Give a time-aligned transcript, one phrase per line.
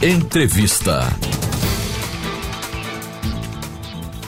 [0.00, 1.08] Entrevista.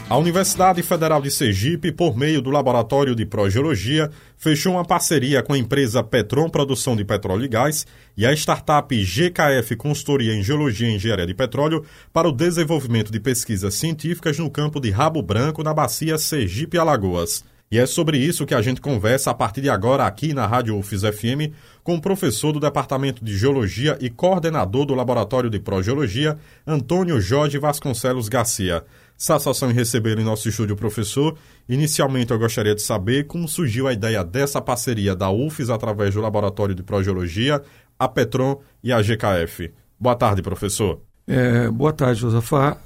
[0.08, 5.52] A Universidade Federal de Sergipe, por meio do Laboratório de Progeologia, fechou uma parceria com
[5.52, 7.86] a empresa Petron Produção de Petróleo e Gás
[8.16, 13.20] e a startup GKF Consultoria em Geologia e Engenharia de Petróleo para o desenvolvimento de
[13.20, 17.44] pesquisas científicas no campo de Rabo Branco, na bacia Sergipe-Alagoas.
[17.72, 20.76] E é sobre isso que a gente conversa a partir de agora aqui na Rádio
[20.76, 26.36] UFIS FM com o professor do Departamento de Geologia e coordenador do Laboratório de Progeologia,
[26.66, 28.84] Antônio Jorge Vasconcelos Garcia.
[29.16, 31.38] Satisfação em receber em nosso estúdio, professor.
[31.68, 36.20] Inicialmente, eu gostaria de saber como surgiu a ideia dessa parceria da UFES através do
[36.20, 37.62] Laboratório de Progeologia,
[37.96, 39.72] a Petron e a GKF.
[39.96, 41.02] Boa tarde, professor.
[41.24, 42.78] É, boa tarde, Josafá.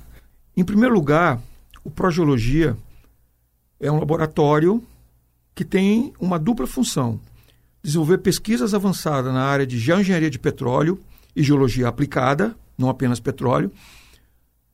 [0.54, 1.40] Em primeiro lugar,
[1.82, 2.76] o Progeologia
[3.80, 4.82] é um laboratório
[5.54, 7.20] que tem uma dupla função:
[7.82, 11.00] desenvolver pesquisas avançadas na área de geoengenharia de petróleo
[11.34, 13.70] e geologia aplicada, não apenas petróleo,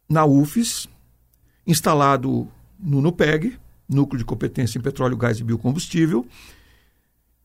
[0.08, 0.88] na UFES,
[1.66, 2.48] instalado
[2.78, 6.26] no NUPEG, Núcleo de Competência em Petróleo, Gás e Biocombustível,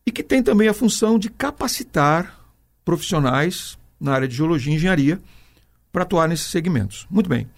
[0.05, 2.39] e que tem também a função de capacitar
[2.83, 5.19] profissionais na área de geologia e engenharia
[5.91, 7.07] para atuar nesses segmentos.
[7.09, 7.49] Muito bem.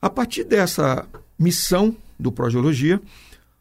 [0.00, 1.06] A partir dessa
[1.38, 3.00] missão do Progeologia,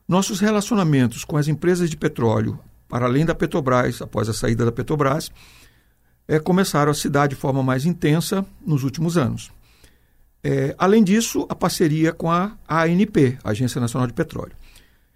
[0.08, 4.72] nossos relacionamentos com as empresas de petróleo, para além da Petrobras, após a saída da
[4.72, 5.32] Petrobras,
[6.28, 9.52] é, começaram a se dar de forma mais intensa nos últimos anos.
[10.44, 14.54] É, além disso, a parceria com a ANP, Agência Nacional de Petróleo.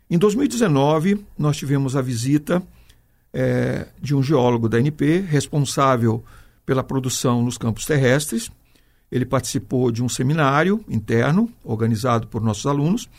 [0.09, 2.63] Em 2019, nós tivemos a visita
[3.31, 6.23] é, de um geólogo da ANP, responsável
[6.65, 8.49] pela produção nos campos terrestres.
[9.11, 13.09] Ele participou de um seminário interno, organizado por nossos alunos,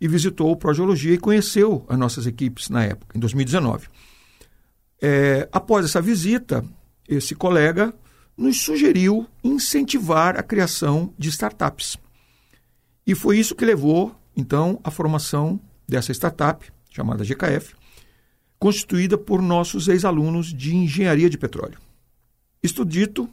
[0.00, 3.88] e visitou o Progeologia e conheceu as nossas equipes na época, em 2019.
[5.00, 6.64] É, após essa visita,
[7.08, 7.94] esse colega
[8.36, 11.98] nos sugeriu incentivar a criação de startups.
[13.06, 17.74] E foi isso que levou, então, à formação dessa startup, chamada GKF,
[18.58, 21.78] constituída por nossos ex-alunos de engenharia de petróleo.
[22.62, 23.28] Isto dito,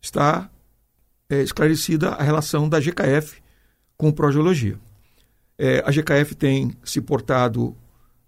[0.00, 0.50] está
[1.28, 3.42] é, esclarecida a relação da GKF
[3.96, 4.78] com progeologia.
[5.58, 7.76] É, a GKF tem se portado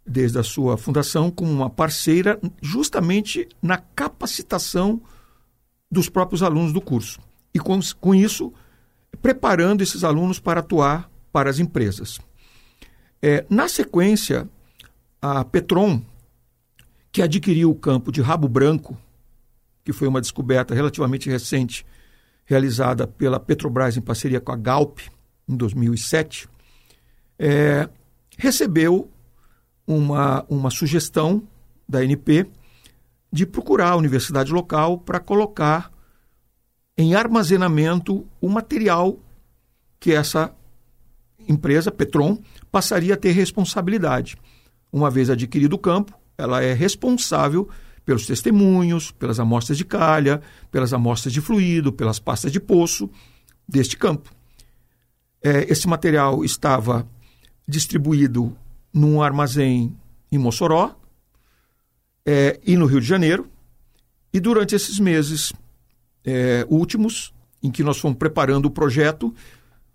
[0.05, 5.00] desde a sua fundação como uma parceira justamente na capacitação
[5.91, 7.21] dos próprios alunos do curso.
[7.55, 8.53] E com, com isso,
[9.22, 12.19] preparando esses alunos para atuar para as empresas.
[13.22, 14.49] É, na sequência,
[15.21, 16.03] a Petron,
[17.12, 18.97] que adquiriu o campo de Rabo Branco,
[19.84, 21.84] que foi uma descoberta relativamente recente,
[22.50, 24.99] realizada pela Petrobras em parceria com a Galp,
[25.49, 26.49] em 2007,
[27.38, 27.88] é,
[28.37, 29.09] recebeu
[29.87, 31.44] uma, uma sugestão
[31.88, 32.50] da NP
[33.33, 35.93] de procurar a universidade local para colocar
[36.99, 39.17] em armazenamento o material
[40.00, 40.53] que essa
[41.49, 42.37] empresa, Petron,
[42.69, 44.37] passaria a ter responsabilidade.
[44.93, 47.69] Uma vez adquirido o campo, ela é responsável
[48.05, 50.41] pelos testemunhos, pelas amostras de calha,
[50.71, 53.09] pelas amostras de fluido, pelas pastas de poço
[53.69, 54.31] deste campo.
[55.43, 57.06] É, esse material estava
[57.66, 58.56] distribuído
[58.93, 59.97] num armazém
[60.31, 60.94] em Mossoró
[62.27, 63.49] é, e no Rio de Janeiro.
[64.32, 65.53] E durante esses meses
[66.25, 67.32] é, últimos,
[67.62, 69.34] em que nós fomos preparando o projeto,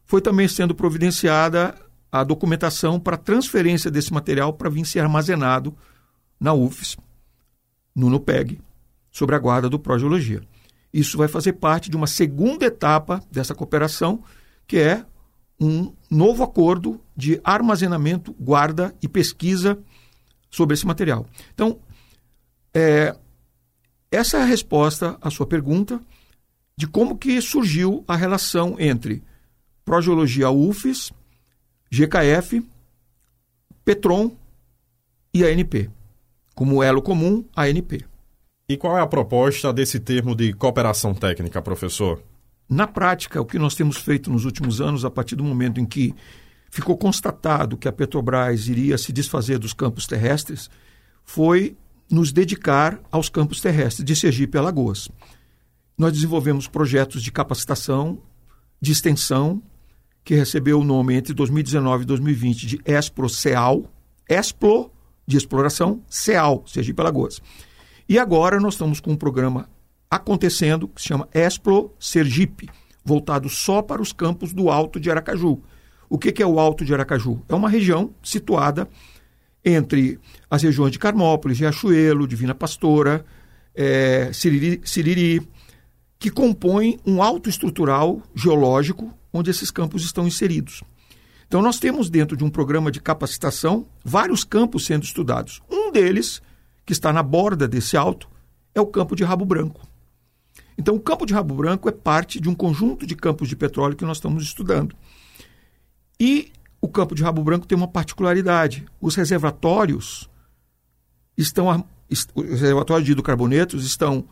[0.05, 1.75] foi também sendo providenciada
[2.11, 5.75] a documentação para transferência desse material para vir ser armazenado
[6.39, 6.97] na UFES,
[7.95, 8.59] no NUPEG,
[9.11, 10.41] sobre a guarda do Progeologia.
[10.94, 14.23] Isso vai fazer parte de uma segunda etapa dessa cooperação,
[14.67, 15.06] que é
[15.59, 19.79] um novo acordo de armazenamento, guarda e pesquisa
[20.50, 21.25] sobre esse material.
[21.53, 21.79] Então,
[22.73, 23.16] é,
[24.11, 26.00] essa é a resposta à sua pergunta
[26.78, 29.23] de como que surgiu a relação entre
[29.85, 31.11] Progeologia UFES,
[31.91, 32.67] GKF,
[33.84, 34.35] Petron
[35.34, 35.89] e ANP.
[36.55, 38.05] Como elo comum, ANP.
[38.67, 42.23] E qual é a proposta desse termo de cooperação técnica, professor?
[42.67, 45.85] Na prática, o que nós temos feito nos últimos anos, a partir do momento em
[45.85, 46.16] que
[46.72, 50.69] ficou constatado que a Petrobras iria se desfazer dos campos terrestres,
[51.23, 51.78] foi
[52.09, 55.09] nos dedicar aos campos terrestres de Sergipe e Alagoas.
[55.97, 58.19] Nós desenvolvemos projetos de capacitação,
[58.81, 59.61] de extensão,
[60.23, 63.85] que recebeu o nome entre 2019 e 2020 de ESPRO-CEAL,
[64.28, 64.91] ESPLO
[65.25, 67.41] de exploração, CEAL, Sergipe Alagoas.
[68.07, 69.67] E agora nós estamos com um programa
[70.09, 72.69] acontecendo, que se chama Explo Sergipe,
[73.03, 75.61] voltado só para os campos do Alto de Aracaju.
[76.09, 77.41] O que, que é o Alto de Aracaju?
[77.49, 78.87] É uma região situada
[79.63, 80.19] entre
[80.49, 83.25] as regiões de Carmópolis, Riachuelo, Divina Pastora,
[83.73, 85.47] é, Siriri, Siriri
[86.19, 90.81] que compõem um alto estrutural geológico onde esses campos estão inseridos.
[91.55, 95.61] Então, nós temos dentro de um programa de capacitação vários campos sendo estudados.
[95.72, 96.41] Um deles,
[96.85, 98.28] que está na borda desse alto,
[98.73, 99.87] é o campo de Rabo Branco.
[100.78, 103.96] Então, o campo de Rabo Branco é parte de um conjunto de campos de petróleo
[103.96, 104.93] que nós estamos estudando.
[106.19, 110.29] E o campo de Rabo Branco tem uma particularidade: os reservatórios
[111.37, 111.85] estão,
[112.35, 114.25] os reservatórios de hidrocarbonetos estão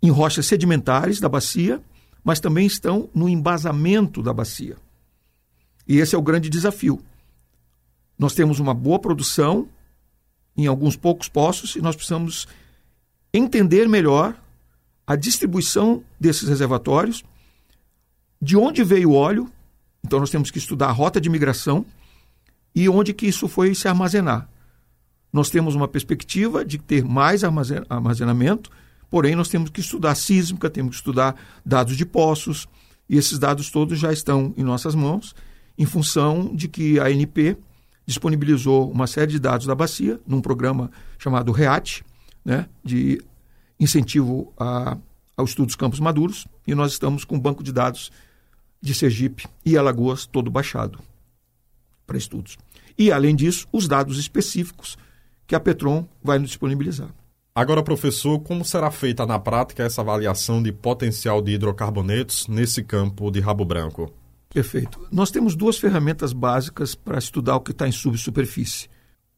[0.00, 1.82] em rochas sedimentares da bacia,
[2.22, 4.76] mas também estão no embasamento da bacia.
[5.86, 7.00] E esse é o grande desafio.
[8.18, 9.68] Nós temos uma boa produção
[10.56, 12.46] em alguns poucos poços e nós precisamos
[13.32, 14.36] entender melhor
[15.06, 17.24] a distribuição desses reservatórios,
[18.40, 19.50] de onde veio o óleo,
[20.04, 21.84] então nós temos que estudar a rota de migração
[22.74, 24.48] e onde que isso foi se armazenar.
[25.32, 28.70] Nós temos uma perspectiva de ter mais armazenamento,
[29.10, 31.34] porém nós temos que estudar sísmica, temos que estudar
[31.66, 32.68] dados de poços,
[33.08, 35.34] e esses dados todos já estão em nossas mãos
[35.78, 37.56] em função de que a ANP
[38.06, 42.04] disponibilizou uma série de dados da bacia num programa chamado REAT,
[42.44, 43.22] né, de
[43.78, 44.96] incentivo a,
[45.36, 48.12] ao estudo dos campos maduros, e nós estamos com um banco de dados
[48.80, 50.98] de Sergipe e Alagoas todo baixado
[52.06, 52.58] para estudos.
[52.98, 54.96] E, além disso, os dados específicos
[55.46, 57.08] que a Petron vai nos disponibilizar.
[57.54, 63.30] Agora, professor, como será feita na prática essa avaliação de potencial de hidrocarbonetos nesse campo
[63.30, 64.12] de Rabo Branco?
[64.54, 65.04] Perfeito.
[65.10, 68.88] Nós temos duas ferramentas básicas para estudar o que está em subsuperfície.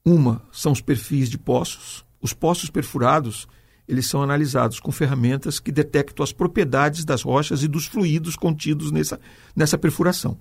[0.05, 2.05] Uma são os perfis de poços.
[2.21, 3.49] Os poços perfurados
[3.89, 8.91] eles são analisados com ferramentas que detectam as propriedades das rochas e dos fluidos contidos
[8.91, 9.19] nessa,
[9.55, 10.37] nessa perfuração.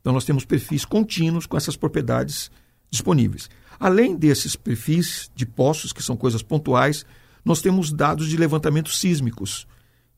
[0.00, 2.50] Então, nós temos perfis contínuos com essas propriedades
[2.90, 3.48] disponíveis.
[3.78, 7.04] Além desses perfis de poços, que são coisas pontuais,
[7.44, 9.68] nós temos dados de levantamento sísmicos,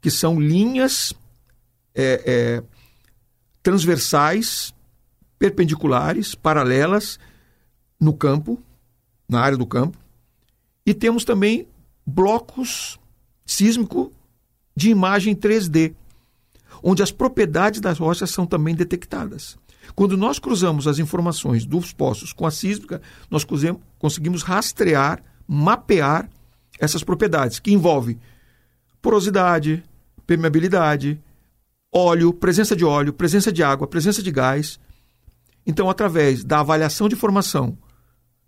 [0.01, 1.13] que são linhas
[1.95, 2.63] é, é,
[3.69, 4.75] transversais,
[5.39, 7.21] perpendiculares, paralelas
[8.01, 8.59] no campo,
[9.29, 9.99] na área do campo.
[10.87, 11.69] E temos também
[12.07, 12.99] blocos
[13.45, 14.11] sísmico
[14.75, 15.93] de imagem 3D,
[16.83, 19.59] onde as propriedades das rochas são também detectadas.
[19.95, 23.45] Quando nós cruzamos as informações dos poços com a sísmica, nós
[23.99, 26.27] conseguimos rastrear, mapear
[26.81, 28.19] essas propriedades, que envolvem
[29.03, 29.85] porosidade,
[30.27, 31.21] permeabilidade,
[31.93, 34.79] óleo, presença de óleo, presença de água, presença de gás.
[35.67, 37.77] Então, através da avaliação de formação,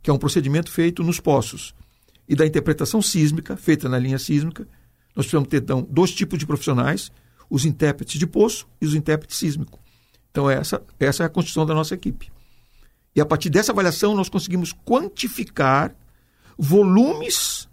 [0.03, 1.75] que é um procedimento feito nos poços,
[2.29, 4.63] e da interpretação sísmica, feita na linha sísmica,
[5.17, 7.11] nós precisamos ter então, dois tipos de profissionais,
[7.51, 9.81] os intérpretes de poço e os intérpretes sísmico.
[10.31, 12.31] Então, essa, essa é a constituição da nossa equipe.
[13.17, 15.93] E a partir dessa avaliação, nós conseguimos quantificar
[16.57, 17.69] volumes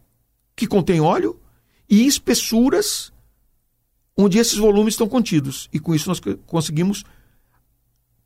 [0.55, 1.39] que contêm óleo
[1.87, 3.13] e espessuras
[4.17, 5.69] onde esses volumes estão contidos.
[5.71, 7.05] E com isso nós conseguimos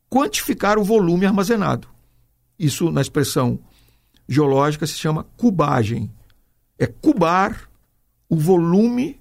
[0.08, 1.88] quantificar o volume armazenado.
[2.58, 3.58] Isso, na expressão
[4.28, 6.10] geológica, se chama cubagem.
[6.78, 7.68] É cubar
[8.28, 9.20] o volume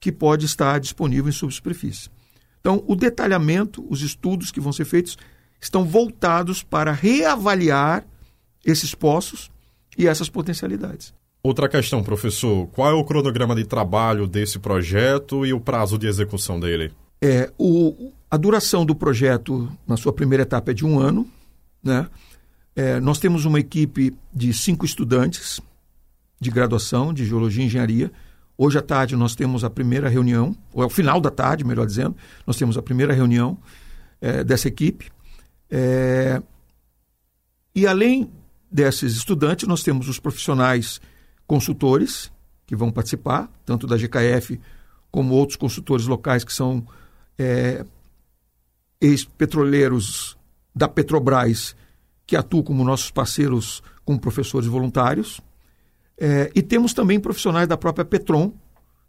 [0.00, 2.08] que pode estar disponível em subsuperfície.
[2.60, 5.16] Então, o detalhamento, os estudos que vão ser feitos,
[5.60, 8.06] estão voltados para reavaliar
[8.64, 9.50] esses poços
[9.96, 11.14] e essas potencialidades.
[11.46, 16.08] Outra questão, professor: qual é o cronograma de trabalho desse projeto e o prazo de
[16.08, 16.92] execução dele?
[17.22, 21.24] É, o, a duração do projeto, na sua primeira etapa, é de um ano.
[21.80, 22.08] Né?
[22.74, 25.60] É, nós temos uma equipe de cinco estudantes
[26.40, 28.10] de graduação de Geologia e Engenharia.
[28.58, 31.86] Hoje à tarde nós temos a primeira reunião, ou é o final da tarde, melhor
[31.86, 33.56] dizendo, nós temos a primeira reunião
[34.20, 35.12] é, dessa equipe.
[35.70, 36.42] É,
[37.72, 38.32] e além
[38.68, 41.00] desses estudantes, nós temos os profissionais
[41.46, 42.30] consultores
[42.66, 44.60] que vão participar, tanto da GKF
[45.10, 46.86] como outros consultores locais que são
[47.38, 47.84] é,
[49.00, 50.36] ex-petroleiros
[50.74, 51.76] da Petrobras,
[52.26, 55.40] que atuam como nossos parceiros, como professores voluntários.
[56.18, 58.52] É, e temos também profissionais da própria Petron,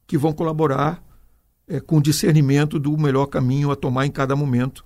[0.05, 1.03] que vão colaborar
[1.67, 4.85] é, com discernimento do melhor caminho a tomar em cada momento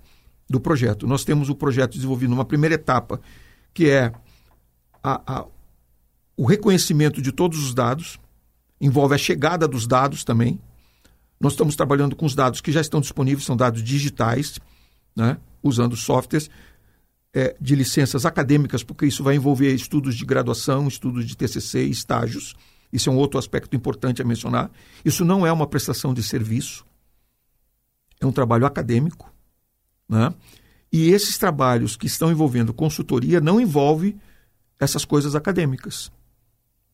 [0.50, 1.06] do projeto.
[1.06, 3.22] Nós temos o projeto desenvolvido numa primeira etapa,
[3.74, 4.12] que é
[5.04, 5.46] a, a
[6.38, 8.20] o reconhecimento de todos os dados,
[8.80, 10.60] envolve a chegada dos dados também.
[11.40, 14.60] Nós estamos trabalhando com os dados que já estão disponíveis, são dados digitais,
[15.16, 15.38] né?
[15.62, 16.50] usando softwares
[17.34, 22.56] é, de licenças acadêmicas, porque isso vai envolver estudos de graduação, estudos de TCC, estágios.
[22.92, 24.72] Isso é um outro aspecto importante a mencionar.
[25.06, 26.86] Isso não é uma prestação de serviço,
[28.20, 29.32] é um trabalho acadêmico.
[30.10, 30.34] Né?
[30.92, 34.20] E esses trabalhos que estão envolvendo consultoria não envolvem
[34.80, 36.12] essas coisas acadêmicas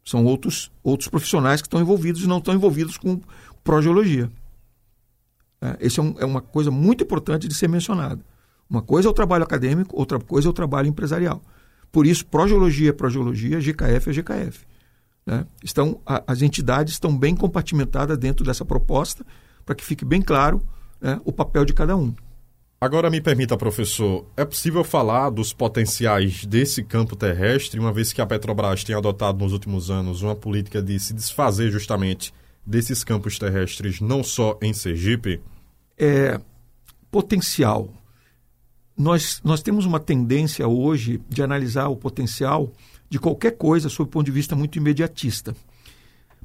[0.08, 3.20] São outros, outros profissionais que estão envolvidos e não estão envolvidos com
[3.62, 4.32] progeologia.
[5.62, 8.24] É, esse é, um, é uma coisa muito importante de ser mencionada.
[8.70, 11.42] Uma coisa é o trabalho acadêmico, outra coisa é o trabalho empresarial.
[11.92, 14.66] Por isso, progeologia é progeologia, GKF é GKF.
[15.26, 15.46] Né?
[15.62, 19.26] Estão, a, as entidades estão bem compartimentadas dentro dessa proposta
[19.66, 20.62] para que fique bem claro
[21.02, 22.16] né, o papel de cada um.
[22.80, 28.22] Agora me permita, professor, é possível falar dos potenciais desse campo terrestre, uma vez que
[28.22, 32.32] a Petrobras tem adotado nos últimos anos uma política de se desfazer justamente
[32.64, 35.42] desses campos terrestres, não só em Sergipe?
[35.98, 36.40] É,
[37.10, 37.90] potencial.
[38.96, 42.72] Nós, nós temos uma tendência hoje de analisar o potencial
[43.10, 45.56] de qualquer coisa sob o ponto de vista muito imediatista.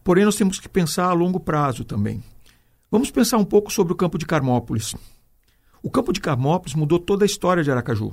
[0.03, 2.25] Porém, nós temos que pensar a longo prazo também.
[2.91, 4.95] Vamos pensar um pouco sobre o campo de Carmópolis.
[5.83, 8.13] O campo de Carmópolis mudou toda a história de Aracaju.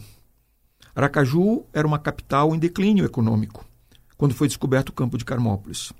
[0.95, 3.63] Aracaju era uma capital em declínio econômico
[4.17, 5.93] quando foi descoberto o campo de Carmópolis.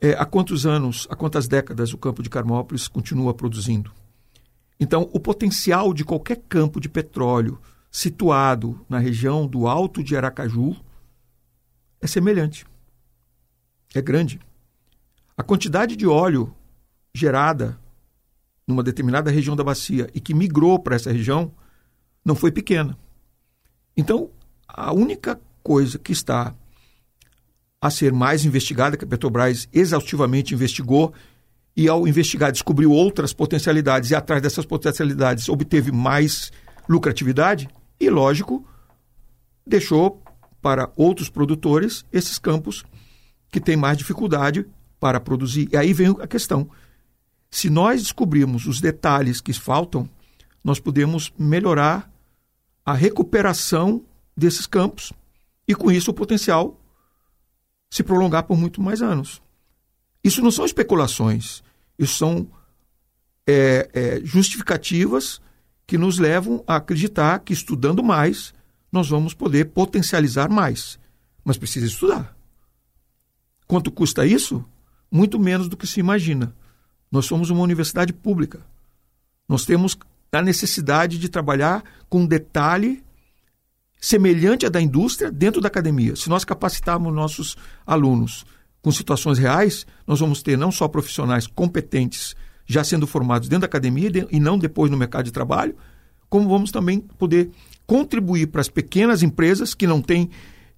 [0.00, 3.90] É, há quantos anos, há quantas décadas o campo de Carmópolis continua produzindo?
[4.78, 7.58] Então, o potencial de qualquer campo de petróleo
[7.90, 10.76] situado na região do Alto de Aracaju
[12.00, 12.66] é semelhante.
[13.94, 14.38] É grande.
[15.36, 16.54] A quantidade de óleo
[17.14, 17.78] gerada
[18.68, 21.50] numa determinada região da bacia e que migrou para essa região
[22.24, 22.96] não foi pequena.
[23.96, 24.30] Então,
[24.68, 26.54] a única coisa que está
[27.80, 31.12] a ser mais investigada, que a Petrobras exaustivamente investigou,
[31.76, 36.52] e ao investigar descobriu outras potencialidades, e atrás dessas potencialidades obteve mais
[36.88, 37.68] lucratividade,
[38.00, 38.66] e lógico,
[39.66, 40.20] deixou
[40.60, 42.84] para outros produtores esses campos
[43.50, 44.66] que têm mais dificuldade
[44.98, 45.68] para produzir.
[45.72, 46.68] E aí vem a questão.
[47.50, 50.08] Se nós descobrirmos os detalhes que faltam,
[50.62, 52.10] nós podemos melhorar
[52.84, 54.04] a recuperação
[54.36, 55.12] desses campos
[55.66, 56.80] e, com isso, o potencial
[57.90, 59.42] se prolongar por muito mais anos.
[60.22, 61.62] Isso não são especulações,
[61.98, 62.50] isso são
[63.46, 65.40] é, é, justificativas
[65.86, 68.52] que nos levam a acreditar que, estudando mais,
[68.92, 70.98] nós vamos poder potencializar mais.
[71.44, 72.36] Mas precisa estudar.
[73.66, 74.64] Quanto custa isso?
[75.10, 76.54] Muito menos do que se imagina.
[77.10, 78.60] Nós somos uma universidade pública.
[79.48, 79.96] Nós temos
[80.30, 83.02] a necessidade de trabalhar com detalhe
[84.00, 86.14] semelhante à da indústria dentro da academia.
[86.14, 88.44] Se nós capacitarmos nossos alunos
[88.80, 92.36] com situações reais, nós vamos ter não só profissionais competentes
[92.66, 95.74] já sendo formados dentro da academia e não depois no mercado de trabalho,
[96.28, 97.50] como vamos também poder
[97.86, 100.28] contribuir para as pequenas empresas que não têm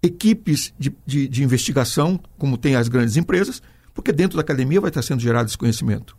[0.00, 3.60] equipes de, de, de investigação, como tem as grandes empresas,
[4.00, 6.16] porque dentro da academia vai estar sendo gerado esse conhecimento.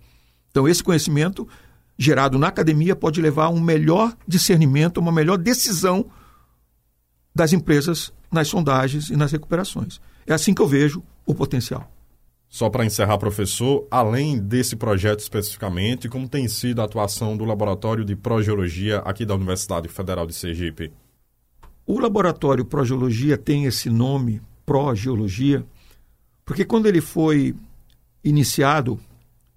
[0.51, 1.47] Então, esse conhecimento
[1.97, 6.05] gerado na academia pode levar a um melhor discernimento, uma melhor decisão
[7.33, 9.99] das empresas nas sondagens e nas recuperações.
[10.27, 11.91] É assim que eu vejo o potencial.
[12.47, 18.05] Só para encerrar, professor, além desse projeto especificamente, como tem sido a atuação do Laboratório
[18.05, 20.91] de Progeologia aqui da Universidade Federal de Sergipe?
[21.87, 25.65] O Laboratório Progeologia tem esse nome, Progeologia,
[26.45, 27.55] porque quando ele foi
[28.23, 28.99] iniciado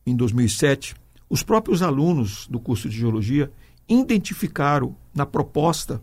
[0.07, 0.95] em 2007,
[1.29, 3.51] os próprios alunos do curso de Geologia
[3.89, 6.01] identificaram na proposta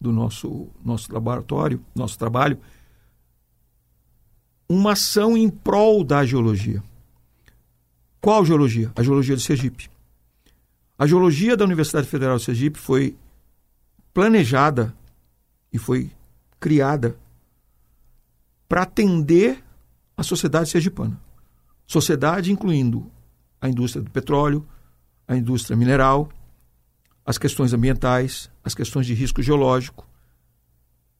[0.00, 2.58] do nosso, nosso laboratório, nosso trabalho,
[4.68, 6.82] uma ação em prol da geologia.
[8.20, 8.92] Qual geologia?
[8.96, 9.88] A geologia de Sergipe.
[10.98, 13.16] A geologia da Universidade Federal de Sergipe foi
[14.12, 14.94] planejada
[15.72, 16.10] e foi
[16.58, 17.16] criada
[18.68, 19.62] para atender
[20.16, 21.20] a sociedade sergipana.
[21.86, 23.10] Sociedade incluindo
[23.60, 24.66] a indústria do petróleo,
[25.26, 26.28] a indústria mineral,
[27.24, 30.06] as questões ambientais, as questões de risco geológico.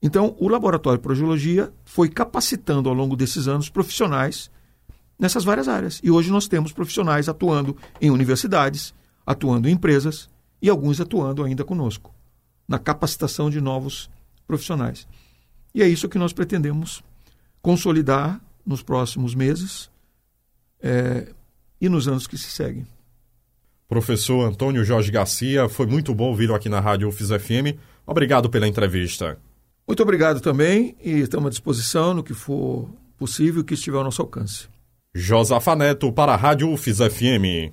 [0.03, 4.51] Então, o Laboratório de Progeologia foi capacitando ao longo desses anos profissionais
[5.19, 6.01] nessas várias áreas.
[6.03, 8.95] E hoje nós temos profissionais atuando em universidades,
[9.27, 10.29] atuando em empresas
[10.61, 12.15] e alguns atuando ainda conosco,
[12.69, 14.11] na capacitação de novos
[14.47, 15.09] profissionais.
[15.75, 17.03] E é isso que nós pretendemos
[17.61, 19.91] consolidar nos próximos meses
[20.83, 21.26] é,
[21.80, 22.87] e nos anos que se seguem.
[23.88, 27.78] Professor Antônio Jorge Garcia, foi muito bom ouvi-lo aqui na Rádio UFIS FM.
[28.04, 29.38] Obrigado pela entrevista.
[29.87, 34.21] Muito obrigado também e estamos à disposição no que for possível que estiver ao nosso
[34.21, 34.68] alcance.
[35.14, 37.73] Josafa Neto para a Rádio UFIS FM.